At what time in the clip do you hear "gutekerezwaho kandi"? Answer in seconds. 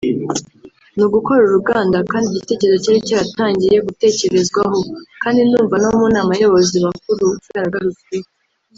3.87-5.39